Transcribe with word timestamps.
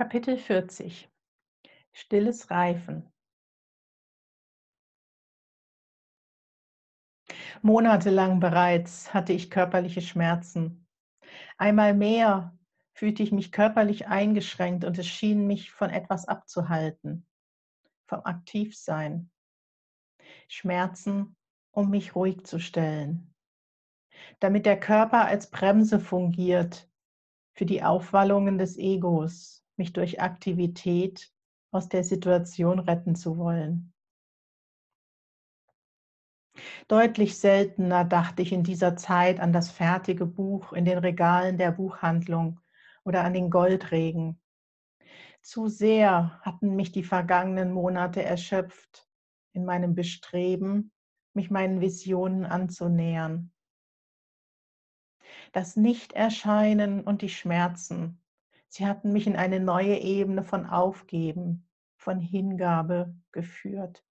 Kapitel 0.00 0.38
40 0.38 1.10
Stilles 1.92 2.50
Reifen 2.50 3.12
Monatelang 7.60 8.40
bereits 8.40 9.12
hatte 9.12 9.34
ich 9.34 9.50
körperliche 9.50 10.00
Schmerzen. 10.00 10.88
Einmal 11.58 11.92
mehr 11.92 12.58
fühlte 12.94 13.22
ich 13.22 13.30
mich 13.30 13.52
körperlich 13.52 14.08
eingeschränkt 14.08 14.86
und 14.86 14.96
es 14.96 15.06
schien 15.06 15.46
mich 15.46 15.70
von 15.70 15.90
etwas 15.90 16.26
abzuhalten, 16.26 17.26
vom 18.06 18.24
Aktivsein. 18.24 19.30
Schmerzen, 20.48 21.36
um 21.72 21.90
mich 21.90 22.14
ruhig 22.14 22.46
zu 22.46 22.58
stellen, 22.58 23.34
damit 24.38 24.64
der 24.64 24.80
Körper 24.80 25.26
als 25.26 25.50
Bremse 25.50 26.00
fungiert 26.00 26.88
für 27.52 27.66
die 27.66 27.82
Aufwallungen 27.82 28.56
des 28.56 28.78
Egos, 28.78 29.59
mich 29.80 29.94
durch 29.94 30.20
Aktivität 30.20 31.32
aus 31.72 31.88
der 31.88 32.04
Situation 32.04 32.80
retten 32.80 33.16
zu 33.16 33.38
wollen. 33.38 33.94
Deutlich 36.86 37.38
seltener 37.38 38.04
dachte 38.04 38.42
ich 38.42 38.52
in 38.52 38.62
dieser 38.62 38.96
Zeit 38.96 39.40
an 39.40 39.54
das 39.54 39.70
fertige 39.70 40.26
Buch 40.26 40.74
in 40.74 40.84
den 40.84 40.98
Regalen 40.98 41.56
der 41.56 41.72
Buchhandlung 41.72 42.60
oder 43.04 43.24
an 43.24 43.32
den 43.32 43.48
Goldregen. 43.48 44.38
Zu 45.40 45.68
sehr 45.68 46.38
hatten 46.42 46.76
mich 46.76 46.92
die 46.92 47.04
vergangenen 47.04 47.72
Monate 47.72 48.22
erschöpft 48.22 49.08
in 49.54 49.64
meinem 49.64 49.94
Bestreben, 49.94 50.92
mich 51.32 51.50
meinen 51.50 51.80
Visionen 51.80 52.44
anzunähern. 52.44 53.50
Das 55.52 55.76
Nichterscheinen 55.76 57.00
und 57.00 57.22
die 57.22 57.30
Schmerzen 57.30 58.19
Sie 58.72 58.86
hatten 58.86 59.12
mich 59.12 59.26
in 59.26 59.34
eine 59.34 59.58
neue 59.58 59.98
Ebene 59.98 60.44
von 60.44 60.64
Aufgeben, 60.64 61.68
von 61.96 62.20
Hingabe 62.20 63.16
geführt. 63.32 64.06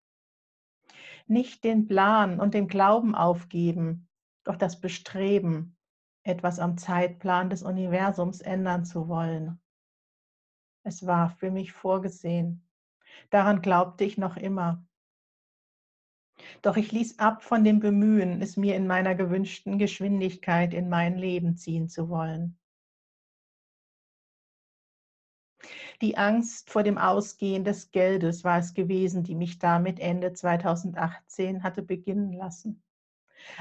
Nicht 1.27 1.65
den 1.65 1.87
Plan 1.89 2.39
und 2.39 2.55
den 2.55 2.69
Glauben 2.69 3.17
aufgeben, 3.17 4.09
doch 4.45 4.55
das 4.55 4.81
Bestreben, 4.81 5.77
etwas 6.23 6.61
am 6.61 6.79
Zeitplan 6.79 7.51
des 7.51 7.65
Universums 7.65 8.41
ändern 8.41 8.85
zu 8.85 9.09
wollen. 9.09 9.61
Es 10.85 11.05
war 11.05 11.31
für 11.31 11.51
mich 11.51 11.73
vorgesehen. 11.73 12.65
Daran 13.31 13.61
glaubte 13.61 14.05
ich 14.05 14.19
noch 14.19 14.37
immer. 14.37 14.87
Doch 16.63 16.77
ich 16.77 16.93
ließ 16.93 17.19
ab 17.19 17.43
von 17.43 17.65
dem 17.65 17.81
Bemühen, 17.81 18.41
es 18.41 18.57
mir 18.57 18.77
in 18.77 18.87
meiner 18.87 19.17
gewünschten 19.17 19.79
Geschwindigkeit 19.79 20.75
in 20.75 20.89
mein 20.89 21.19
Leben 21.19 21.57
ziehen 21.57 21.89
zu 21.89 22.09
wollen. 22.09 22.57
Die 26.01 26.17
Angst 26.17 26.71
vor 26.71 26.83
dem 26.83 26.99
Ausgehen 26.99 27.65
des 27.65 27.91
Geldes 27.93 28.43
war 28.43 28.59
es 28.59 28.75
gewesen, 28.75 29.23
die 29.23 29.35
mich 29.35 29.59
damit 29.59 30.01
Ende 30.01 30.33
2018 30.33 31.63
hatte 31.63 31.83
beginnen 31.83 32.33
lassen. 32.33 32.83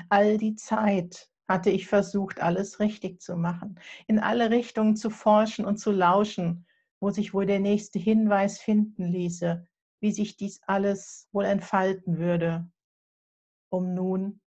All 0.09 0.37
die 0.37 0.55
Zeit 0.55 1.29
hatte 1.47 1.69
ich 1.69 1.87
versucht, 1.87 2.41
alles 2.41 2.79
richtig 2.79 3.21
zu 3.21 3.35
machen, 3.35 3.79
in 4.07 4.19
alle 4.19 4.49
Richtungen 4.49 4.95
zu 4.95 5.09
forschen 5.09 5.65
und 5.65 5.77
zu 5.77 5.91
lauschen, 5.91 6.65
wo 6.99 7.11
sich 7.11 7.33
wohl 7.33 7.45
der 7.45 7.59
nächste 7.59 7.99
Hinweis 7.99 8.59
finden 8.59 9.03
ließe, 9.03 9.67
wie 9.99 10.11
sich 10.11 10.37
dies 10.37 10.61
alles 10.63 11.27
wohl 11.31 11.45
entfalten 11.45 12.17
würde, 12.17 12.69
um 13.69 13.93
nun 13.93 14.41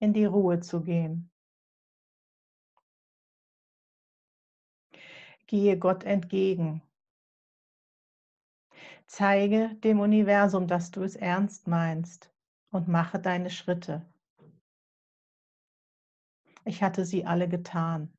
in 0.00 0.12
die 0.12 0.24
Ruhe 0.24 0.60
zu 0.60 0.82
gehen. 0.82 1.30
Gehe 5.46 5.78
Gott 5.78 6.04
entgegen 6.04 6.82
Zeige 9.12 9.74
dem 9.82 9.98
Universum, 9.98 10.68
dass 10.68 10.92
du 10.92 11.02
es 11.02 11.16
ernst 11.16 11.66
meinst 11.66 12.32
und 12.70 12.86
mache 12.86 13.18
deine 13.18 13.50
Schritte. 13.50 14.06
Ich 16.64 16.80
hatte 16.80 17.04
sie 17.04 17.26
alle 17.26 17.48
getan. 17.48 18.16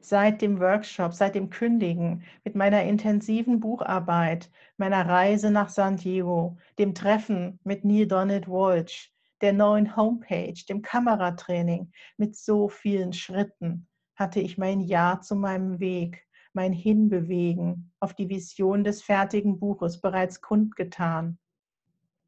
Seit 0.00 0.42
dem 0.42 0.60
Workshop, 0.60 1.12
seit 1.12 1.34
dem 1.34 1.50
Kündigen, 1.50 2.22
mit 2.44 2.54
meiner 2.54 2.84
intensiven 2.84 3.58
Bucharbeit, 3.58 4.48
meiner 4.76 5.08
Reise 5.08 5.50
nach 5.50 5.70
San 5.70 5.96
Diego, 5.96 6.56
dem 6.78 6.94
Treffen 6.94 7.58
mit 7.64 7.84
Neil 7.84 8.06
Donald 8.06 8.46
Walsh, 8.46 9.12
der 9.40 9.52
neuen 9.52 9.96
Homepage, 9.96 10.54
dem 10.68 10.82
Kameratraining, 10.82 11.90
mit 12.16 12.36
so 12.36 12.68
vielen 12.68 13.12
Schritten 13.12 13.88
hatte 14.14 14.38
ich 14.38 14.56
mein 14.56 14.78
Ja 14.78 15.20
zu 15.20 15.34
meinem 15.34 15.80
Weg 15.80 16.28
mein 16.54 16.72
Hinbewegen 16.72 17.92
auf 18.00 18.14
die 18.14 18.28
Vision 18.28 18.84
des 18.84 19.02
fertigen 19.02 19.58
Buches 19.58 20.00
bereits 20.00 20.40
kundgetan, 20.40 21.38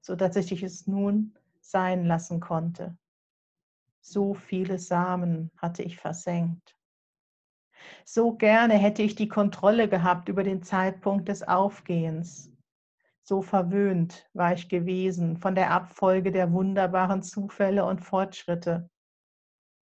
so 0.01 0.17
dass 0.17 0.37
ich 0.37 0.63
es 0.63 0.87
nun 0.87 1.37
sein 1.61 2.05
lassen 2.07 2.41
konnte. 2.41 2.97
So 4.01 4.35
viele 4.35 4.79
Samen 4.79 5.51
hatte 5.57 5.83
ich 5.83 5.97
versenkt. 5.97 6.77
So 8.05 8.35
gerne 8.35 8.75
hätte 8.75 9.03
ich 9.03 9.15
die 9.15 9.29
Kontrolle 9.29 9.89
gehabt 9.89 10.29
über 10.29 10.43
den 10.43 10.63
Zeitpunkt 10.63 11.29
des 11.29 11.43
Aufgehens. 11.43 12.51
So 13.23 13.41
verwöhnt 13.41 14.29
war 14.35 14.53
ich 14.53 14.69
gewesen 14.69 15.39
von 15.39 15.55
der 15.55 15.71
Abfolge 15.71 16.31
der 16.31 16.53
wunderbaren 16.53 17.23
Zufälle 17.23 17.87
und 17.87 18.01
Fortschritte, 18.01 18.91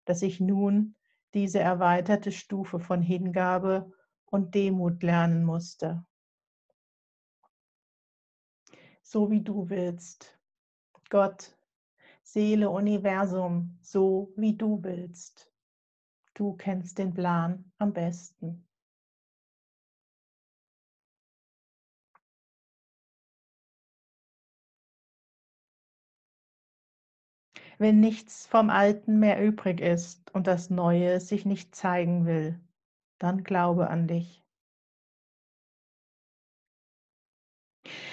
dass 0.05 0.23
ich 0.23 0.41
nun 0.41 0.97
diese 1.35 1.61
erweiterte 1.61 2.33
Stufe 2.33 2.81
von 2.81 3.03
Hingabe 3.03 3.93
und 4.31 4.55
Demut 4.55 5.03
lernen 5.03 5.45
musste. 5.45 6.05
So 9.03 9.31
wie 9.31 9.41
du 9.41 9.69
willst. 9.71 10.39
Gott, 11.09 11.57
Seele, 12.23 12.69
Universum, 12.69 13.79
so 13.81 14.33
wie 14.37 14.55
du 14.57 14.83
willst. 14.83 15.51
Du 16.35 16.55
kennst 16.55 16.99
den 16.99 17.15
Plan 17.15 17.73
am 17.79 17.93
besten. 17.93 18.69
Wenn 27.79 28.01
nichts 28.01 28.47
vom 28.47 28.71
Alten 28.71 29.21
mehr 29.21 29.41
übrig 29.41 29.81
ist 29.81 30.35
und 30.35 30.47
das 30.47 30.69
Neue 30.69 31.21
sich 31.21 31.47
nicht 31.47 31.75
zeigen 31.75 32.27
will, 32.27 32.61
dann 33.19 33.45
glaube 33.45 33.89
an 33.89 34.09
dich. 34.09 34.45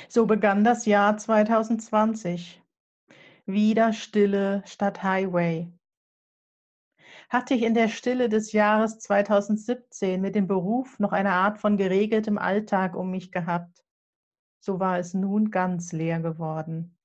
So 0.08 0.26
begann 0.26 0.64
das 0.64 0.86
Jahr 0.86 1.18
2020. 1.18 2.62
Wieder 3.46 3.94
Stille 3.94 4.64
statt 4.66 5.04
Highway. 5.04 5.72
Hatte 7.30 7.54
ich 7.54 7.64
in 7.64 7.74
der 7.74 7.90
Stille 7.90 8.30
des 8.30 8.52
Jahres 8.52 9.00
2017 9.00 10.22
mit 10.22 10.36
dem 10.36 10.48
Beruf 10.48 11.00
noch 11.00 11.12
eine 11.12 11.34
Art 11.34 11.60
von 11.60 11.78
geregeltem 11.78 12.38
Alltag 12.38 12.96
um 12.96 13.12
mich 13.12 13.32
gehabt, 13.32 13.84
so 14.60 14.80
war 14.80 15.00
es 15.00 15.14
nun 15.14 15.52
ganz 15.52 15.92
leer 15.92 16.20
geworden. 16.20 16.98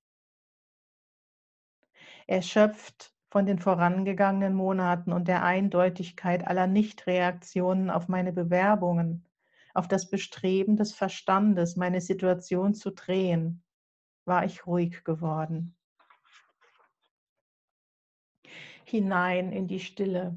Erschöpft 2.27 3.13
von 3.31 3.47
den 3.47 3.61
vorangegangenen 3.61 4.55
Monaten 4.55 5.13
und 5.13 5.29
der 5.29 5.45
Eindeutigkeit 5.45 6.47
aller 6.47 6.67
Nichtreaktionen 6.67 7.89
auf 7.89 8.09
meine 8.09 8.33
Bewerbungen, 8.33 9.25
auf 9.73 9.87
das 9.87 10.11
Bestreben 10.11 10.77
des 10.77 10.93
Verstandes, 10.93 11.77
meine 11.77 12.01
Situation 12.01 12.75
zu 12.75 12.91
drehen, 12.91 13.63
war 14.25 14.45
ich 14.45 14.67
ruhig 14.67 15.05
geworden. 15.05 15.77
Hinein 18.85 19.53
in 19.53 19.69
die 19.69 19.79
Stille. 19.79 20.37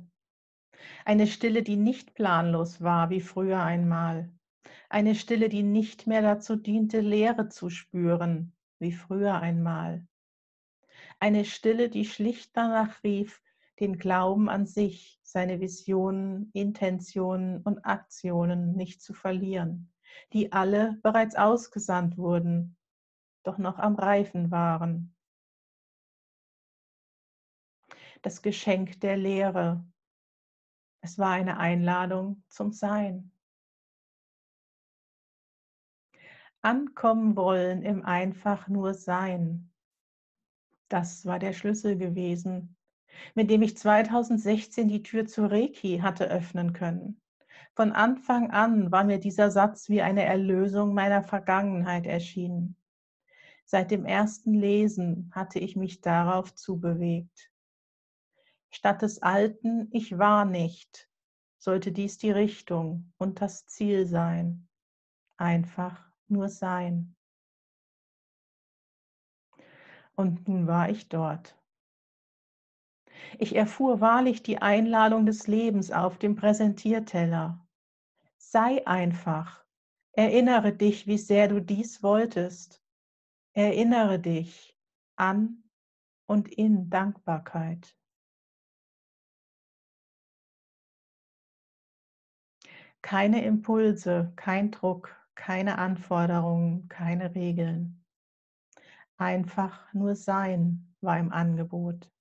Eine 1.03 1.25
Stille, 1.25 1.63
die 1.63 1.77
nicht 1.77 2.13
planlos 2.13 2.81
war 2.81 3.09
wie 3.09 3.21
früher 3.21 3.63
einmal. 3.63 4.31
Eine 4.89 5.15
Stille, 5.15 5.49
die 5.49 5.63
nicht 5.63 6.05
mehr 6.05 6.21
dazu 6.21 6.55
diente, 6.55 6.99
Leere 6.99 7.49
zu 7.49 7.71
spüren 7.71 8.55
wie 8.77 8.91
früher 8.91 9.41
einmal 9.41 10.05
eine 11.23 11.45
Stille, 11.45 11.87
die 11.87 12.03
schlicht 12.03 12.51
danach 12.57 13.01
rief, 13.01 13.41
den 13.79 13.97
Glauben 13.97 14.49
an 14.49 14.65
sich, 14.65 15.21
seine 15.23 15.61
Visionen, 15.61 16.51
Intentionen 16.51 17.61
und 17.61 17.85
Aktionen 17.85 18.75
nicht 18.75 19.01
zu 19.01 19.13
verlieren, 19.13 19.93
die 20.33 20.51
alle 20.51 20.99
bereits 21.01 21.37
ausgesandt 21.37 22.17
wurden, 22.17 22.75
doch 23.43 23.57
noch 23.57 23.79
am 23.79 23.95
Reifen 23.95 24.51
waren. 24.51 25.15
Das 28.21 28.41
Geschenk 28.41 28.99
der 28.99 29.15
Lehre. 29.15 29.81
Es 30.99 31.17
war 31.17 31.31
eine 31.31 31.55
Einladung 31.55 32.43
zum 32.49 32.73
Sein. 32.73 33.31
Ankommen 36.61 37.37
wollen 37.37 37.81
im 37.81 38.03
einfach 38.03 38.67
nur 38.67 38.93
Sein. 38.93 39.72
Das 40.89 41.25
war 41.25 41.39
der 41.39 41.53
Schlüssel 41.53 41.97
gewesen, 41.97 42.75
mit 43.35 43.49
dem 43.49 43.61
ich 43.61 43.77
2016 43.77 44.87
die 44.87 45.03
Tür 45.03 45.25
zu 45.25 45.49
Reiki 45.49 45.99
hatte 45.99 46.29
öffnen 46.29 46.73
können. 46.73 47.21
Von 47.75 47.91
Anfang 47.91 48.51
an 48.51 48.91
war 48.91 49.03
mir 49.03 49.19
dieser 49.19 49.49
Satz 49.49 49.89
wie 49.89 50.01
eine 50.01 50.23
Erlösung 50.23 50.93
meiner 50.93 51.23
Vergangenheit 51.23 52.05
erschienen. 52.05 52.75
Seit 53.65 53.91
dem 53.91 54.05
ersten 54.05 54.53
Lesen 54.53 55.31
hatte 55.33 55.59
ich 55.59 55.75
mich 55.75 56.01
darauf 56.01 56.53
zubewegt. 56.53 57.51
Statt 58.69 59.01
des 59.01 59.21
alten 59.21 59.87
Ich 59.91 60.17
war 60.17 60.45
nicht, 60.45 61.09
sollte 61.57 61.91
dies 61.91 62.17
die 62.17 62.31
Richtung 62.31 63.13
und 63.17 63.41
das 63.41 63.65
Ziel 63.65 64.05
sein. 64.05 64.67
Einfach 65.37 66.11
nur 66.27 66.49
sein. 66.49 67.15
Und 70.15 70.47
nun 70.47 70.67
war 70.67 70.89
ich 70.89 71.09
dort. 71.09 71.57
Ich 73.39 73.55
erfuhr 73.55 74.01
wahrlich 74.01 74.43
die 74.43 74.61
Einladung 74.61 75.25
des 75.25 75.47
Lebens 75.47 75.91
auf 75.91 76.17
dem 76.17 76.35
Präsentierteller. 76.35 77.65
Sei 78.37 78.85
einfach. 78.85 79.63
Erinnere 80.11 80.73
dich, 80.73 81.07
wie 81.07 81.17
sehr 81.17 81.47
du 81.47 81.59
dies 81.59 82.03
wolltest. 82.03 82.83
Erinnere 83.53 84.19
dich 84.19 84.77
an 85.15 85.63
und 86.27 86.49
in 86.49 86.89
Dankbarkeit. 86.89 87.95
Keine 93.01 93.43
Impulse, 93.43 94.31
kein 94.35 94.71
Druck, 94.71 95.15
keine 95.35 95.77
Anforderungen, 95.77 96.87
keine 96.87 97.35
Regeln. 97.35 98.02
Einfach 99.23 99.93
nur 99.93 100.17
Sein 100.17 100.93
war 100.99 101.17
im 101.17 101.31
Angebot. 101.31 102.11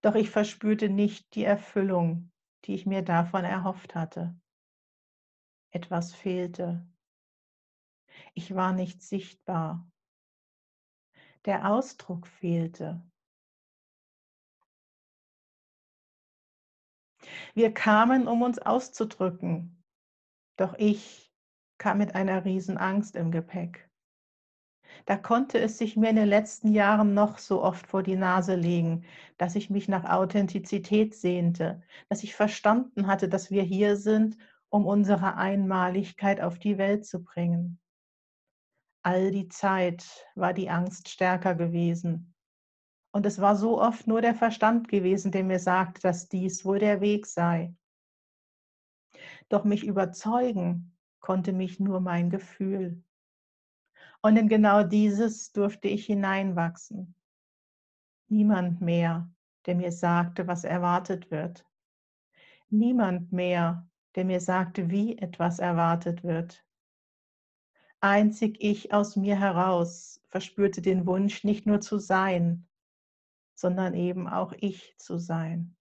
Doch 0.00 0.14
ich 0.14 0.30
verspürte 0.30 0.88
nicht 0.88 1.34
die 1.34 1.44
Erfüllung, 1.44 2.32
die 2.64 2.74
ich 2.74 2.86
mir 2.86 3.02
davon 3.02 3.44
erhofft 3.44 3.94
hatte. 3.94 4.34
Etwas 5.72 6.14
fehlte. 6.14 6.88
Ich 8.32 8.54
war 8.54 8.72
nicht 8.72 9.02
sichtbar. 9.02 9.86
Der 11.44 11.70
Ausdruck 11.70 12.26
fehlte. 12.26 13.06
Wir 17.52 17.74
kamen, 17.74 18.26
um 18.26 18.40
uns 18.40 18.58
auszudrücken, 18.58 19.84
doch 20.56 20.72
ich 20.78 21.30
kam 21.76 21.98
mit 21.98 22.14
einer 22.14 22.46
Riesenangst 22.46 23.16
im 23.16 23.30
Gepäck. 23.30 23.89
Da 25.06 25.16
konnte 25.16 25.58
es 25.58 25.78
sich 25.78 25.96
mir 25.96 26.10
in 26.10 26.16
den 26.16 26.28
letzten 26.28 26.72
Jahren 26.72 27.14
noch 27.14 27.38
so 27.38 27.62
oft 27.62 27.86
vor 27.86 28.02
die 28.02 28.16
Nase 28.16 28.54
legen, 28.54 29.04
dass 29.38 29.56
ich 29.56 29.70
mich 29.70 29.88
nach 29.88 30.04
Authentizität 30.04 31.14
sehnte, 31.14 31.82
dass 32.08 32.22
ich 32.22 32.34
verstanden 32.34 33.06
hatte, 33.06 33.28
dass 33.28 33.50
wir 33.50 33.62
hier 33.62 33.96
sind, 33.96 34.36
um 34.68 34.86
unsere 34.86 35.36
Einmaligkeit 35.36 36.40
auf 36.40 36.58
die 36.58 36.78
Welt 36.78 37.04
zu 37.04 37.22
bringen. 37.22 37.80
All 39.02 39.30
die 39.30 39.48
Zeit 39.48 40.04
war 40.34 40.52
die 40.52 40.70
Angst 40.70 41.08
stärker 41.08 41.54
gewesen. 41.54 42.34
Und 43.12 43.26
es 43.26 43.40
war 43.40 43.56
so 43.56 43.80
oft 43.80 44.06
nur 44.06 44.20
der 44.20 44.34
Verstand 44.34 44.88
gewesen, 44.88 45.32
der 45.32 45.42
mir 45.42 45.58
sagte, 45.58 46.00
dass 46.02 46.28
dies 46.28 46.64
wohl 46.64 46.78
der 46.78 47.00
Weg 47.00 47.26
sei. 47.26 47.74
Doch 49.48 49.64
mich 49.64 49.84
überzeugen 49.84 50.96
konnte 51.18 51.52
mich 51.52 51.80
nur 51.80 52.00
mein 52.00 52.30
Gefühl. 52.30 53.02
Und 54.22 54.36
in 54.36 54.48
genau 54.48 54.82
dieses 54.82 55.52
durfte 55.52 55.88
ich 55.88 56.06
hineinwachsen. 56.06 57.14
Niemand 58.28 58.80
mehr, 58.80 59.30
der 59.66 59.74
mir 59.74 59.92
sagte, 59.92 60.46
was 60.46 60.64
erwartet 60.64 61.30
wird. 61.30 61.66
Niemand 62.68 63.32
mehr, 63.32 63.88
der 64.14 64.24
mir 64.24 64.40
sagte, 64.40 64.90
wie 64.90 65.18
etwas 65.18 65.58
erwartet 65.58 66.22
wird. 66.22 66.64
Einzig 68.00 68.56
ich 68.60 68.92
aus 68.92 69.16
mir 69.16 69.38
heraus 69.38 70.22
verspürte 70.28 70.80
den 70.80 71.06
Wunsch, 71.06 71.44
nicht 71.44 71.66
nur 71.66 71.80
zu 71.80 71.98
sein, 71.98 72.66
sondern 73.54 73.94
eben 73.94 74.26
auch 74.28 74.52
ich 74.56 74.94
zu 74.96 75.18
sein, 75.18 75.76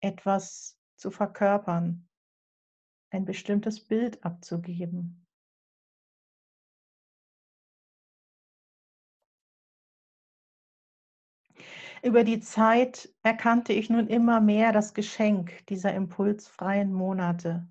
etwas 0.00 0.78
zu 0.96 1.10
verkörpern, 1.10 2.08
ein 3.10 3.24
bestimmtes 3.24 3.80
Bild 3.84 4.24
abzugeben. 4.24 5.21
Über 12.04 12.24
die 12.24 12.40
Zeit 12.40 13.14
erkannte 13.22 13.72
ich 13.72 13.88
nun 13.88 14.08
immer 14.08 14.40
mehr 14.40 14.72
das 14.72 14.92
Geschenk 14.92 15.64
dieser 15.68 15.94
impulsfreien 15.94 16.92
Monate. 16.92 17.68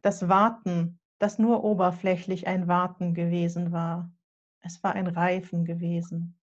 Das 0.00 0.30
Warten, 0.30 0.98
das 1.18 1.38
nur 1.38 1.62
oberflächlich 1.62 2.46
ein 2.46 2.66
Warten 2.66 3.12
gewesen 3.12 3.72
war. 3.72 4.10
Es 4.62 4.82
war 4.82 4.94
ein 4.94 5.06
Reifen 5.06 5.66
gewesen. 5.66 6.40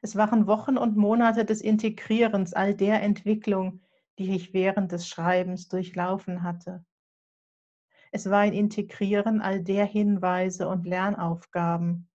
Es 0.00 0.14
waren 0.14 0.46
Wochen 0.46 0.78
und 0.78 0.96
Monate 0.96 1.44
des 1.44 1.60
Integrierens 1.60 2.54
all 2.54 2.76
der 2.76 3.02
Entwicklung, 3.02 3.80
die 4.20 4.36
ich 4.36 4.54
während 4.54 4.92
des 4.92 5.08
Schreibens 5.08 5.66
durchlaufen 5.66 6.44
hatte. 6.44 6.84
Es 8.12 8.30
war 8.30 8.38
ein 8.38 8.52
Integrieren 8.52 9.40
all 9.40 9.64
der 9.64 9.84
Hinweise 9.84 10.68
und 10.68 10.86
Lernaufgaben, 10.86 12.08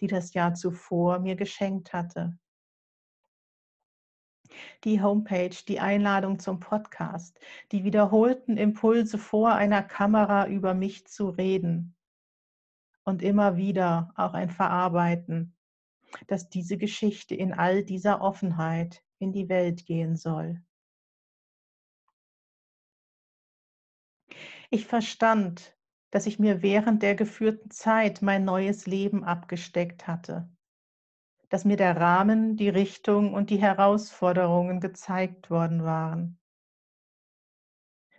die 0.00 0.06
das 0.06 0.32
Jahr 0.32 0.54
zuvor 0.54 1.18
mir 1.18 1.36
geschenkt 1.36 1.92
hatte 1.92 2.38
die 4.84 5.02
Homepage, 5.02 5.54
die 5.66 5.80
Einladung 5.80 6.38
zum 6.38 6.60
Podcast, 6.60 7.38
die 7.72 7.84
wiederholten 7.84 8.56
Impulse 8.56 9.18
vor 9.18 9.52
einer 9.54 9.82
Kamera 9.82 10.46
über 10.46 10.74
mich 10.74 11.06
zu 11.06 11.28
reden 11.28 11.96
und 13.04 13.22
immer 13.22 13.56
wieder 13.56 14.12
auch 14.16 14.34
ein 14.34 14.50
Verarbeiten, 14.50 15.56
dass 16.26 16.48
diese 16.48 16.76
Geschichte 16.78 17.34
in 17.34 17.52
all 17.52 17.84
dieser 17.84 18.20
Offenheit 18.20 19.02
in 19.18 19.32
die 19.32 19.48
Welt 19.48 19.86
gehen 19.86 20.16
soll. 20.16 20.62
Ich 24.70 24.86
verstand, 24.86 25.76
dass 26.10 26.26
ich 26.26 26.38
mir 26.38 26.62
während 26.62 27.02
der 27.02 27.14
geführten 27.14 27.70
Zeit 27.70 28.22
mein 28.22 28.44
neues 28.44 28.86
Leben 28.86 29.24
abgesteckt 29.24 30.06
hatte 30.06 30.48
dass 31.48 31.64
mir 31.64 31.76
der 31.76 31.96
Rahmen, 31.96 32.56
die 32.56 32.68
Richtung 32.68 33.32
und 33.32 33.50
die 33.50 33.60
Herausforderungen 33.60 34.80
gezeigt 34.80 35.50
worden 35.50 35.82
waren. 35.82 36.38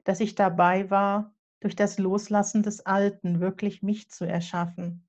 Dass 0.03 0.19
ich 0.19 0.35
dabei 0.35 0.89
war, 0.89 1.35
durch 1.59 1.75
das 1.75 1.99
Loslassen 1.99 2.63
des 2.63 2.85
Alten 2.85 3.39
wirklich 3.39 3.83
mich 3.83 4.09
zu 4.09 4.25
erschaffen. 4.25 5.07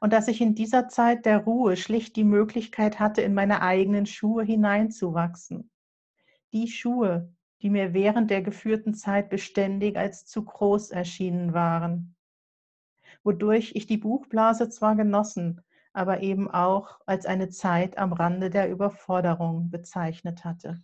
Und 0.00 0.12
dass 0.12 0.28
ich 0.28 0.40
in 0.40 0.54
dieser 0.54 0.88
Zeit 0.88 1.24
der 1.24 1.38
Ruhe 1.38 1.76
schlicht 1.76 2.16
die 2.16 2.24
Möglichkeit 2.24 3.00
hatte, 3.00 3.22
in 3.22 3.34
meine 3.34 3.62
eigenen 3.62 4.06
Schuhe 4.06 4.44
hineinzuwachsen. 4.44 5.70
Die 6.52 6.68
Schuhe, 6.68 7.34
die 7.62 7.70
mir 7.70 7.94
während 7.94 8.30
der 8.30 8.42
geführten 8.42 8.94
Zeit 8.94 9.30
beständig 9.30 9.96
als 9.96 10.26
zu 10.26 10.44
groß 10.44 10.90
erschienen 10.90 11.54
waren. 11.54 12.14
Wodurch 13.22 13.72
ich 13.74 13.86
die 13.86 13.98
Buchblase 13.98 14.68
zwar 14.68 14.96
genossen, 14.96 15.62
aber 15.92 16.22
eben 16.22 16.50
auch 16.50 17.00
als 17.06 17.26
eine 17.26 17.50
Zeit 17.50 17.98
am 17.98 18.12
Rande 18.12 18.50
der 18.50 18.70
Überforderung 18.70 19.70
bezeichnet 19.70 20.44
hatte. 20.44 20.82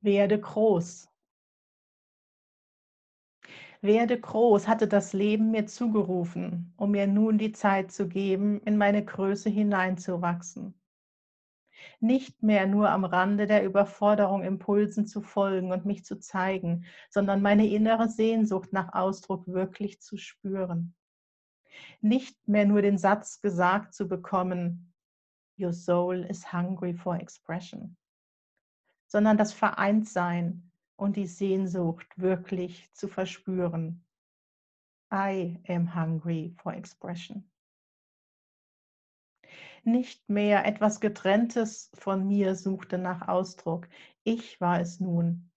Werde 0.00 0.40
groß. 0.40 1.08
Werde 3.80 4.20
groß 4.20 4.66
hatte 4.66 4.88
das 4.88 5.12
Leben 5.12 5.52
mir 5.52 5.66
zugerufen, 5.66 6.74
um 6.76 6.90
mir 6.90 7.06
nun 7.06 7.38
die 7.38 7.52
Zeit 7.52 7.92
zu 7.92 8.08
geben, 8.08 8.60
in 8.62 8.76
meine 8.76 9.04
Größe 9.04 9.50
hineinzuwachsen. 9.50 10.74
Nicht 12.00 12.42
mehr 12.42 12.66
nur 12.66 12.90
am 12.90 13.04
Rande 13.04 13.46
der 13.46 13.64
Überforderung 13.64 14.42
Impulsen 14.42 15.06
zu 15.06 15.20
folgen 15.22 15.70
und 15.70 15.84
mich 15.84 16.04
zu 16.04 16.18
zeigen, 16.18 16.86
sondern 17.08 17.40
meine 17.40 17.68
innere 17.68 18.08
Sehnsucht 18.08 18.72
nach 18.72 18.94
Ausdruck 18.94 19.46
wirklich 19.46 20.00
zu 20.00 20.16
spüren 20.16 20.94
nicht 22.00 22.36
mehr 22.48 22.64
nur 22.66 22.82
den 22.82 22.98
Satz 22.98 23.40
gesagt 23.40 23.94
zu 23.94 24.08
bekommen, 24.08 24.92
Your 25.58 25.72
soul 25.72 26.24
is 26.24 26.52
hungry 26.52 26.94
for 26.94 27.16
expression, 27.16 27.96
sondern 29.06 29.36
das 29.36 29.52
Vereintsein 29.52 30.70
und 30.96 31.16
die 31.16 31.26
Sehnsucht 31.26 32.06
wirklich 32.16 32.92
zu 32.94 33.08
verspüren. 33.08 34.04
I 35.12 35.58
am 35.68 35.94
hungry 35.94 36.54
for 36.62 36.74
expression. 36.74 37.50
Nicht 39.84 40.28
mehr 40.28 40.66
etwas 40.66 41.00
Getrenntes 41.00 41.90
von 41.94 42.26
mir 42.26 42.54
suchte 42.54 42.98
nach 42.98 43.26
Ausdruck. 43.26 43.88
Ich 44.22 44.60
war 44.60 44.80
es 44.80 45.00
nun, 45.00 45.50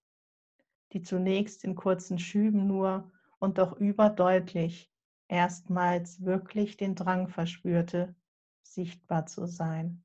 die 0.92 1.02
zunächst 1.02 1.64
in 1.64 1.74
kurzen 1.74 2.18
Schüben 2.18 2.66
nur 2.66 3.12
und 3.38 3.58
doch 3.58 3.72
überdeutlich 3.76 4.91
erstmals 5.32 6.24
wirklich 6.24 6.76
den 6.76 6.94
Drang 6.94 7.28
verspürte, 7.28 8.14
sichtbar 8.62 9.26
zu 9.26 9.46
sein. 9.46 10.04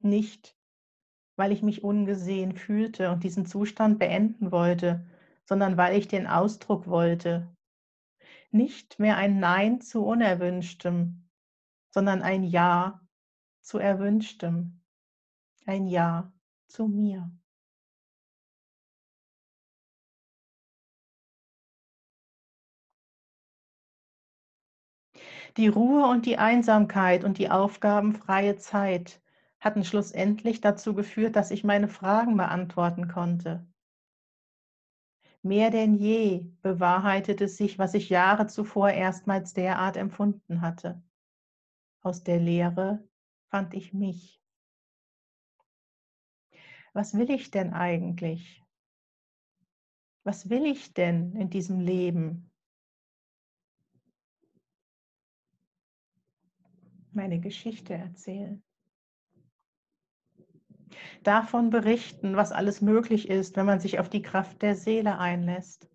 Nicht 0.00 0.56
weil 1.36 1.52
ich 1.52 1.62
mich 1.62 1.84
ungesehen 1.84 2.52
fühlte 2.52 3.10
und 3.10 3.22
diesen 3.22 3.46
Zustand 3.46 3.98
beenden 3.98 4.50
wollte, 4.50 5.06
sondern 5.44 5.76
weil 5.76 5.96
ich 5.96 6.08
den 6.08 6.26
Ausdruck 6.26 6.86
wollte. 6.88 7.54
Nicht 8.50 8.98
mehr 8.98 9.16
ein 9.18 9.38
Nein 9.38 9.80
zu 9.80 10.04
Unerwünschtem, 10.04 11.28
sondern 11.90 12.22
ein 12.22 12.42
Ja 12.42 13.06
zu 13.60 13.78
Erwünschtem, 13.78 14.82
ein 15.66 15.86
Ja 15.86 16.32
zu 16.68 16.88
mir. 16.88 17.30
Die 25.56 25.68
Ruhe 25.68 26.06
und 26.06 26.26
die 26.26 26.36
Einsamkeit 26.36 27.24
und 27.24 27.38
die 27.38 27.50
aufgabenfreie 27.50 28.56
Zeit 28.56 29.22
hatten 29.58 29.84
schlussendlich 29.84 30.60
dazu 30.60 30.94
geführt, 30.94 31.34
dass 31.34 31.50
ich 31.50 31.64
meine 31.64 31.88
Fragen 31.88 32.36
beantworten 32.36 33.08
konnte. 33.08 33.66
Mehr 35.42 35.70
denn 35.70 35.94
je 35.94 36.44
bewahrheitete 36.60 37.48
sich, 37.48 37.78
was 37.78 37.94
ich 37.94 38.10
Jahre 38.10 38.48
zuvor 38.48 38.90
erstmals 38.90 39.54
derart 39.54 39.96
empfunden 39.96 40.60
hatte. 40.60 41.02
Aus 42.02 42.22
der 42.22 42.38
Leere 42.38 43.02
fand 43.48 43.72
ich 43.72 43.94
mich. 43.94 44.42
Was 46.92 47.14
will 47.14 47.30
ich 47.30 47.50
denn 47.50 47.72
eigentlich? 47.72 48.62
Was 50.22 50.50
will 50.50 50.66
ich 50.66 50.92
denn 50.92 51.34
in 51.36 51.48
diesem 51.48 51.80
Leben? 51.80 52.50
Meine 57.16 57.40
Geschichte 57.40 57.94
erzählen. 57.94 58.62
Davon 61.22 61.70
berichten, 61.70 62.36
was 62.36 62.52
alles 62.52 62.82
möglich 62.82 63.30
ist, 63.30 63.56
wenn 63.56 63.64
man 63.64 63.80
sich 63.80 63.98
auf 63.98 64.10
die 64.10 64.20
Kraft 64.20 64.60
der 64.60 64.76
Seele 64.76 65.18
einlässt, 65.18 65.88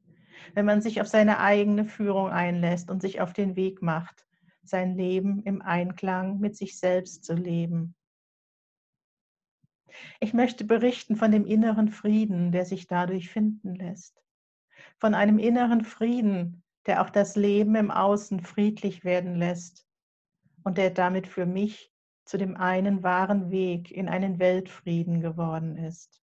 wenn 0.56 0.66
man 0.66 0.82
sich 0.82 1.00
auf 1.00 1.08
seine 1.08 1.38
eigene 1.38 1.86
Führung 1.86 2.30
einlässt 2.30 2.90
und 2.90 3.04
sich 3.04 3.22
auf 3.22 3.34
den 3.34 3.56
Weg 3.56 3.84
macht, 3.84 4.26
sein 4.64 4.96
Leben 4.96 5.44
im 5.44 5.62
Einklang 5.62 6.40
mit 6.40 6.58
sich 6.58 6.80
selbst 6.80 7.24
zu 7.24 7.36
leben. 7.36 7.94
Ich 10.20 10.34
möchte 10.34 10.64
berichten 10.64 11.18
von 11.18 11.32
dem 11.32 11.46
inneren 11.46 11.90
Frieden, 11.90 12.52
der 12.52 12.66
sich 12.66 12.88
dadurch 12.88 13.30
finden 13.30 13.76
lässt. 13.76 14.24
Von 14.98 15.14
einem 15.14 15.38
inneren 15.38 15.84
Frieden, 15.84 16.64
der 16.88 17.04
auch 17.04 17.12
das 17.12 17.36
Leben 17.36 17.76
im 17.76 17.92
Außen 17.92 18.40
friedlich 18.40 19.04
werden 19.04 19.36
lässt 19.36 19.86
und 20.64 20.78
der 20.78 20.92
damit 20.92 21.28
für 21.28 21.46
mich 21.46 21.92
zu 22.26 22.38
dem 22.38 22.56
einen 22.56 23.04
wahren 23.04 23.52
Weg 23.52 23.92
in 23.92 24.08
einen 24.08 24.40
Weltfrieden 24.40 25.22
geworden 25.22 25.78
ist. 25.78 26.22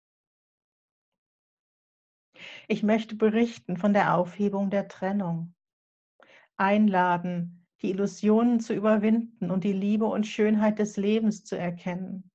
Ich 2.68 2.82
möchte 2.82 3.16
berichten 3.16 3.76
von 3.76 3.92
der 3.92 4.14
Aufhebung 4.14 4.70
der 4.70 4.88
Trennung, 4.88 5.54
einladen, 6.56 7.66
die 7.82 7.90
Illusionen 7.90 8.60
zu 8.60 8.74
überwinden 8.74 9.50
und 9.50 9.64
die 9.64 9.72
Liebe 9.72 10.06
und 10.06 10.26
Schönheit 10.26 10.78
des 10.78 10.96
Lebens 10.96 11.44
zu 11.44 11.58
erkennen, 11.58 12.30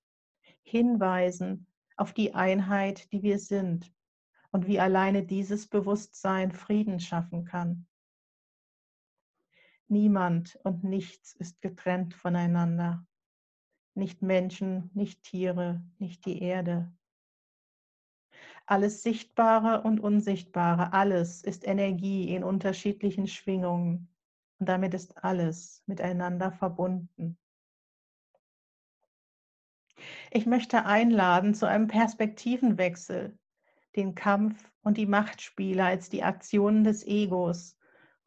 hinweisen 0.64 1.68
auf 1.98 2.14
die 2.14 2.34
Einheit, 2.34 3.12
die 3.12 3.24
wir 3.24 3.40
sind 3.40 3.92
und 4.52 4.68
wie 4.68 4.80
alleine 4.80 5.24
dieses 5.24 5.68
Bewusstsein 5.68 6.52
Frieden 6.52 7.00
schaffen 7.00 7.46
kann. 7.46 7.88
Niemand 9.92 10.58
und 10.64 10.86
nichts 10.86 11.34
ist 11.34 11.62
getrennt 11.62 12.14
voneinander. 12.14 13.06
Nicht 13.94 14.22
Menschen, 14.22 14.90
nicht 14.94 15.22
Tiere, 15.22 15.84
nicht 15.98 16.26
die 16.26 16.42
Erde. 16.42 16.90
Alles 18.66 19.04
Sichtbare 19.04 19.82
und 19.82 20.00
Unsichtbare, 20.00 20.94
alles 20.94 21.44
ist 21.44 21.68
Energie 21.68 22.34
in 22.34 22.46
unterschiedlichen 22.46 23.28
Schwingungen 23.28 24.08
und 24.60 24.70
damit 24.70 24.94
ist 24.94 25.26
alles 25.26 25.84
miteinander 25.88 26.54
verbunden. 26.54 27.38
Ich 30.32 30.46
möchte 30.46 30.86
einladen 30.86 31.54
zu 31.54 31.68
einem 31.68 31.88
Perspektivenwechsel, 31.88 33.38
den 33.98 34.16
Kampf 34.16 34.72
und 34.84 34.96
die 34.96 35.06
Machtspiele 35.06 35.84
als 35.84 36.08
die 36.08 36.24
Aktionen 36.24 36.86
des 36.86 37.06
Egos, 37.06 37.76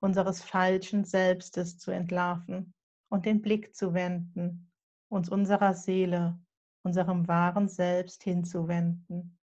unseres 0.05 0.43
falschen 0.43 1.05
Selbstes 1.05 1.79
zu 1.79 1.91
entlarven 1.91 2.75
und 3.09 3.25
den 3.25 3.41
Blick 3.41 3.75
zu 3.75 3.95
wenden, 3.95 4.71
uns 5.09 5.31
unserer 5.31 5.73
Seele, 5.73 6.39
unserem 6.83 7.27
wahren 7.27 7.69
Selbst 7.69 8.23
hinzuwenden. 8.23 9.39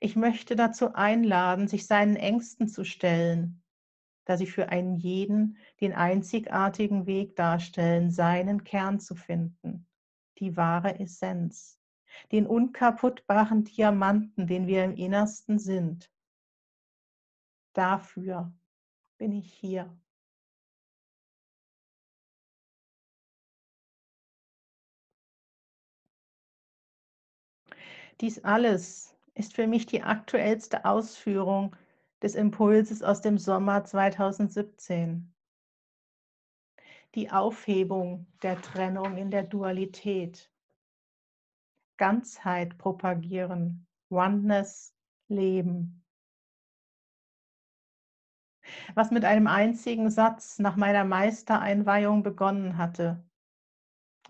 Ich 0.00 0.16
möchte 0.16 0.56
dazu 0.56 0.94
einladen, 0.94 1.68
sich 1.68 1.86
seinen 1.86 2.16
Ängsten 2.16 2.68
zu 2.68 2.84
stellen, 2.84 3.62
da 4.24 4.38
sie 4.38 4.46
für 4.46 4.70
einen 4.70 4.96
jeden 4.96 5.58
den 5.82 5.92
einzigartigen 5.92 7.04
Weg 7.04 7.36
darstellen, 7.36 8.10
seinen 8.10 8.64
Kern 8.64 8.98
zu 8.98 9.14
finden, 9.14 9.86
die 10.38 10.56
wahre 10.56 10.98
Essenz, 11.00 11.78
den 12.32 12.46
unkaputtbaren 12.46 13.64
Diamanten, 13.64 14.46
den 14.46 14.66
wir 14.66 14.84
im 14.84 14.94
Innersten 14.94 15.58
sind. 15.58 16.10
Dafür 17.74 18.54
bin 19.18 19.32
ich 19.32 19.52
hier. 19.52 19.90
Dies 28.20 28.42
alles 28.44 29.14
ist 29.34 29.54
für 29.54 29.66
mich 29.66 29.84
die 29.84 30.02
aktuellste 30.02 30.86
Ausführung 30.86 31.76
des 32.22 32.34
Impulses 32.34 33.02
aus 33.02 33.20
dem 33.20 33.36
Sommer 33.36 33.84
2017. 33.84 35.34
Die 37.14 37.30
Aufhebung 37.30 38.26
der 38.42 38.60
Trennung 38.62 39.18
in 39.18 39.30
der 39.30 39.42
Dualität. 39.42 40.50
Ganzheit 41.98 42.78
propagieren, 42.78 43.86
Oneness 44.10 44.94
leben. 45.28 46.05
Was 48.94 49.10
mit 49.10 49.24
einem 49.24 49.46
einzigen 49.46 50.10
Satz 50.10 50.58
nach 50.58 50.76
meiner 50.76 51.04
Meistereinweihung 51.04 52.22
begonnen 52.22 52.76
hatte, 52.78 53.24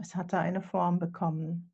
es 0.01 0.15
hatte 0.15 0.39
eine 0.39 0.63
Form 0.63 0.99
bekommen. 0.99 1.73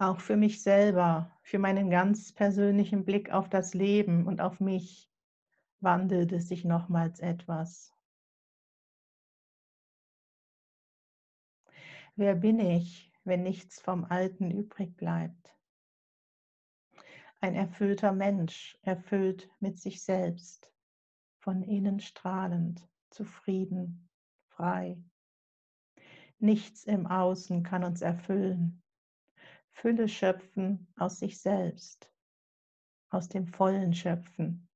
auch 0.00 0.20
für 0.20 0.36
mich 0.36 0.62
selber, 0.62 1.30
für 1.42 1.58
meinen 1.58 1.90
ganz 1.90 2.32
persönlichen 2.32 3.04
Blick 3.04 3.30
auf 3.30 3.48
das 3.50 3.74
Leben 3.74 4.26
und 4.26 4.40
auf 4.40 4.58
mich, 4.58 5.10
wandelt 5.80 6.32
es 6.32 6.48
sich 6.48 6.64
nochmals 6.64 7.20
etwas. 7.20 7.92
Wer 12.16 12.34
bin 12.34 12.60
ich, 12.60 13.09
wenn 13.30 13.44
nichts 13.44 13.80
vom 13.80 14.04
Alten 14.04 14.50
übrig 14.50 14.96
bleibt? 14.96 15.56
Ein 17.40 17.54
erfüllter 17.54 18.12
Mensch, 18.12 18.76
erfüllt 18.82 19.48
mit 19.60 19.78
sich 19.78 20.02
selbst, 20.02 20.74
von 21.38 21.62
innen 21.62 22.00
strahlend, 22.00 22.86
zufrieden, 23.10 24.10
frei. 24.48 25.00
Nichts 26.40 26.84
im 26.84 27.06
Außen 27.06 27.62
kann 27.62 27.84
uns 27.84 28.02
erfüllen, 28.02 28.82
Fülle 29.70 30.08
schöpfen 30.08 30.92
aus 30.96 31.20
sich 31.20 31.40
selbst, 31.40 32.12
aus 33.10 33.28
dem 33.28 33.46
vollen 33.46 33.94
Schöpfen, 33.94 34.68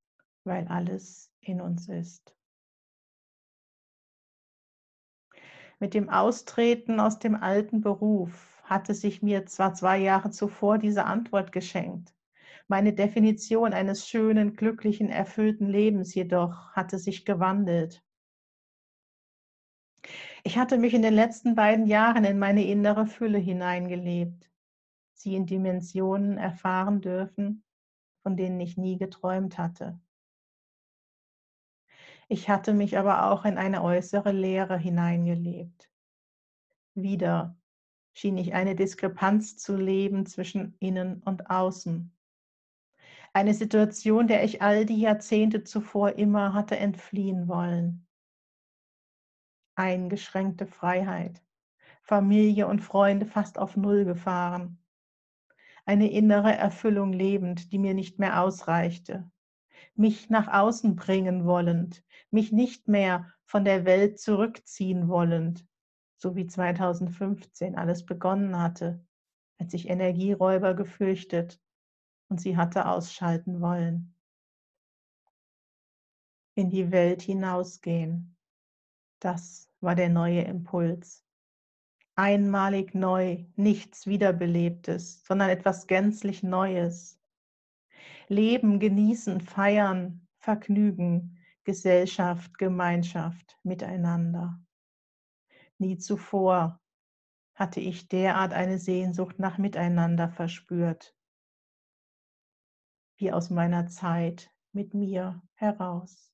weil 0.44 0.68
alles 0.68 1.34
in 1.40 1.60
uns 1.60 1.88
ist. 1.88 2.36
Mit 5.80 5.94
dem 5.94 6.08
Austreten 6.08 7.00
aus 7.00 7.18
dem 7.18 7.34
alten 7.34 7.80
Beruf 7.80 8.62
hatte 8.64 8.94
sich 8.94 9.22
mir 9.22 9.46
zwar 9.46 9.74
zwei 9.74 9.98
Jahre 9.98 10.30
zuvor 10.30 10.78
diese 10.78 11.04
Antwort 11.04 11.52
geschenkt, 11.52 12.14
meine 12.66 12.94
Definition 12.94 13.74
eines 13.74 14.08
schönen, 14.08 14.54
glücklichen, 14.54 15.10
erfüllten 15.10 15.66
Lebens 15.66 16.14
jedoch 16.14 16.72
hatte 16.72 16.98
sich 16.98 17.26
gewandelt. 17.26 18.02
Ich 20.44 20.56
hatte 20.56 20.78
mich 20.78 20.94
in 20.94 21.02
den 21.02 21.14
letzten 21.14 21.54
beiden 21.54 21.86
Jahren 21.86 22.24
in 22.24 22.38
meine 22.38 22.64
innere 22.64 23.06
Fülle 23.06 23.38
hineingelebt 23.38 24.50
sie 25.24 25.34
in 25.34 25.46
Dimensionen 25.46 26.36
erfahren 26.36 27.00
dürfen, 27.00 27.64
von 28.22 28.36
denen 28.36 28.60
ich 28.60 28.76
nie 28.76 28.98
geträumt 28.98 29.58
hatte. 29.58 29.98
Ich 32.28 32.48
hatte 32.48 32.72
mich 32.72 32.98
aber 32.98 33.30
auch 33.30 33.44
in 33.44 33.58
eine 33.58 33.82
äußere 33.82 34.32
Leere 34.32 34.78
hineingelebt. 34.78 35.90
Wieder 36.94 37.56
schien 38.14 38.38
ich 38.38 38.54
eine 38.54 38.76
Diskrepanz 38.76 39.56
zu 39.56 39.76
leben 39.76 40.26
zwischen 40.26 40.76
innen 40.78 41.22
und 41.22 41.50
außen. 41.50 42.16
Eine 43.32 43.54
Situation, 43.54 44.28
der 44.28 44.44
ich 44.44 44.62
all 44.62 44.86
die 44.86 45.00
Jahrzehnte 45.00 45.64
zuvor 45.64 46.12
immer 46.12 46.54
hatte 46.54 46.76
entfliehen 46.76 47.48
wollen. 47.48 48.06
eingeschränkte 49.76 50.66
Freiheit, 50.66 51.42
Familie 52.02 52.68
und 52.68 52.80
Freunde 52.80 53.26
fast 53.26 53.58
auf 53.58 53.76
Null 53.76 54.04
gefahren, 54.04 54.78
eine 55.84 56.10
innere 56.10 56.54
Erfüllung 56.54 57.12
lebend, 57.12 57.72
die 57.72 57.78
mir 57.78 57.94
nicht 57.94 58.18
mehr 58.18 58.40
ausreichte, 58.40 59.30
mich 59.94 60.30
nach 60.30 60.48
außen 60.48 60.96
bringen 60.96 61.44
wollend, 61.44 62.04
mich 62.30 62.52
nicht 62.52 62.88
mehr 62.88 63.32
von 63.44 63.64
der 63.64 63.84
Welt 63.84 64.18
zurückziehen 64.18 65.08
wollend, 65.08 65.66
so 66.16 66.34
wie 66.36 66.46
2015 66.46 67.76
alles 67.76 68.04
begonnen 68.04 68.58
hatte, 68.58 69.04
als 69.58 69.74
ich 69.74 69.88
Energieräuber 69.88 70.74
gefürchtet 70.74 71.60
und 72.28 72.40
sie 72.40 72.56
hatte 72.56 72.86
ausschalten 72.86 73.60
wollen. 73.60 74.14
In 76.56 76.70
die 76.70 76.90
Welt 76.90 77.22
hinausgehen, 77.22 78.36
das 79.20 79.68
war 79.80 79.94
der 79.94 80.08
neue 80.08 80.42
Impuls. 80.42 81.24
Einmalig 82.16 82.94
neu, 82.94 83.44
nichts 83.56 84.06
Wiederbelebtes, 84.06 85.24
sondern 85.24 85.50
etwas 85.50 85.86
gänzlich 85.86 86.42
Neues. 86.42 87.20
Leben, 88.28 88.80
genießen, 88.80 89.40
feiern, 89.40 90.26
Vergnügen, 90.38 91.38
Gesellschaft, 91.64 92.58
Gemeinschaft, 92.58 93.58
Miteinander. 93.62 94.60
Nie 95.78 95.98
zuvor 95.98 96.80
hatte 97.54 97.80
ich 97.80 98.08
derart 98.08 98.52
eine 98.52 98.78
Sehnsucht 98.78 99.38
nach 99.38 99.58
Miteinander 99.58 100.28
verspürt, 100.28 101.16
wie 103.16 103.32
aus 103.32 103.50
meiner 103.50 103.86
Zeit 103.86 104.50
mit 104.72 104.92
mir 104.92 105.42
heraus. 105.54 106.33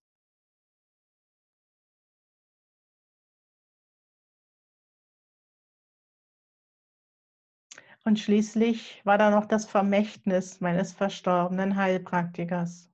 Und 8.04 8.18
schließlich 8.18 9.02
war 9.04 9.18
da 9.18 9.30
noch 9.30 9.46
das 9.46 9.66
Vermächtnis 9.66 10.60
meines 10.60 10.92
verstorbenen 10.92 11.76
Heilpraktikers. 11.76 12.90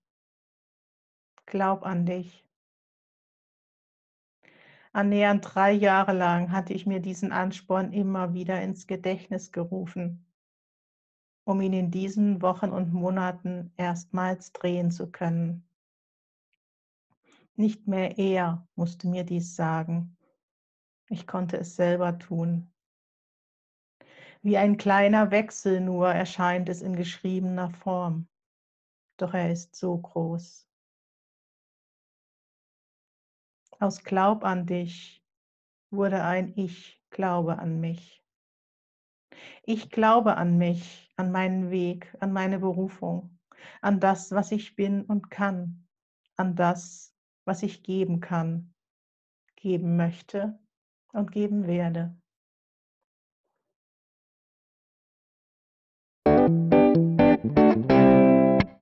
Glaub 1.46 1.84
an 1.84 2.06
dich. 2.06 2.44
Annähernd 4.92 5.46
drei 5.54 5.72
Jahre 5.72 6.12
lang 6.12 6.50
hatte 6.50 6.72
ich 6.72 6.86
mir 6.86 7.00
diesen 7.00 7.30
Ansporn 7.30 7.92
immer 7.92 8.32
wieder 8.34 8.62
ins 8.62 8.86
Gedächtnis 8.86 9.52
gerufen, 9.52 10.26
um 11.44 11.60
ihn 11.60 11.74
in 11.74 11.90
diesen 11.90 12.42
Wochen 12.42 12.70
und 12.70 12.92
Monaten 12.92 13.72
erstmals 13.76 14.52
drehen 14.52 14.90
zu 14.90 15.12
können. 15.12 15.68
Nicht 17.54 17.86
mehr 17.86 18.18
er 18.18 18.66
musste 18.74 19.06
mir 19.06 19.24
dies 19.24 19.54
sagen. 19.54 20.16
Ich 21.08 21.26
konnte 21.26 21.58
es 21.58 21.76
selber 21.76 22.18
tun. 22.18 22.72
Wie 24.46 24.58
ein 24.58 24.76
kleiner 24.76 25.32
Wechsel 25.32 25.80
nur 25.80 26.06
erscheint 26.06 26.68
es 26.68 26.80
in 26.80 26.94
geschriebener 26.94 27.68
Form. 27.68 28.28
Doch 29.16 29.34
er 29.34 29.50
ist 29.50 29.74
so 29.74 29.98
groß. 29.98 30.70
Aus 33.80 34.04
Glaub 34.04 34.44
an 34.44 34.64
dich 34.64 35.20
wurde 35.90 36.22
ein 36.22 36.56
Ich 36.56 37.02
glaube 37.10 37.58
an 37.58 37.80
mich. 37.80 38.22
Ich 39.64 39.90
glaube 39.90 40.36
an 40.36 40.56
mich, 40.58 41.12
an 41.16 41.32
meinen 41.32 41.72
Weg, 41.72 42.16
an 42.20 42.32
meine 42.32 42.60
Berufung, 42.60 43.40
an 43.80 43.98
das, 43.98 44.30
was 44.30 44.52
ich 44.52 44.76
bin 44.76 45.02
und 45.06 45.28
kann, 45.28 45.88
an 46.36 46.54
das, 46.54 47.12
was 47.46 47.64
ich 47.64 47.82
geben 47.82 48.20
kann, 48.20 48.72
geben 49.56 49.96
möchte 49.96 50.56
und 51.12 51.32
geben 51.32 51.66
werde. 51.66 52.16